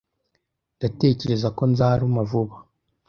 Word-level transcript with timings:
Ndatekereza 0.77 1.47
ko 1.57 1.63
nzaruma 1.71 2.21
vuba. 2.29 2.55